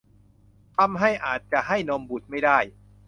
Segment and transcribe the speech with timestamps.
[0.77, 2.57] ทำให้อาจจะให้นมบุตรไม่ได้